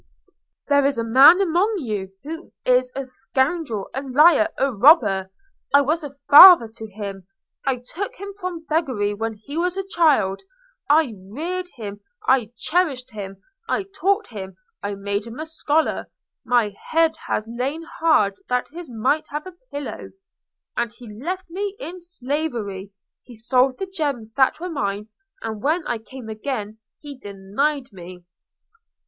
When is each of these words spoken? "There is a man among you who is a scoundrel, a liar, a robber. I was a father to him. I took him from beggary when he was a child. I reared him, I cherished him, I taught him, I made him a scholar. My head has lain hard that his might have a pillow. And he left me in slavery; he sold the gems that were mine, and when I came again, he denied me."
"There 0.67 0.83
is 0.87 0.97
a 0.97 1.03
man 1.03 1.39
among 1.41 1.75
you 1.77 2.11
who 2.23 2.51
is 2.65 2.91
a 2.95 3.03
scoundrel, 3.05 3.87
a 3.93 4.01
liar, 4.01 4.47
a 4.57 4.73
robber. 4.73 5.29
I 5.75 5.81
was 5.81 6.03
a 6.03 6.15
father 6.27 6.67
to 6.73 6.87
him. 6.89 7.27
I 7.67 7.83
took 7.85 8.15
him 8.15 8.33
from 8.39 8.63
beggary 8.65 9.13
when 9.13 9.35
he 9.35 9.57
was 9.57 9.77
a 9.77 9.85
child. 9.87 10.41
I 10.89 11.13
reared 11.29 11.67
him, 11.75 11.99
I 12.27 12.49
cherished 12.57 13.11
him, 13.11 13.43
I 13.69 13.85
taught 13.95 14.29
him, 14.29 14.55
I 14.81 14.95
made 14.95 15.27
him 15.27 15.37
a 15.39 15.45
scholar. 15.45 16.07
My 16.43 16.69
head 16.89 17.13
has 17.27 17.47
lain 17.47 17.83
hard 17.99 18.39
that 18.49 18.69
his 18.69 18.89
might 18.89 19.27
have 19.29 19.45
a 19.45 19.53
pillow. 19.71 20.09
And 20.75 20.91
he 20.91 21.13
left 21.13 21.47
me 21.47 21.75
in 21.79 22.01
slavery; 22.01 22.91
he 23.21 23.35
sold 23.35 23.77
the 23.77 23.85
gems 23.85 24.31
that 24.31 24.59
were 24.59 24.67
mine, 24.71 25.09
and 25.43 25.61
when 25.61 25.85
I 25.85 25.99
came 25.99 26.27
again, 26.27 26.79
he 26.97 27.15
denied 27.19 27.93
me." 27.93 28.25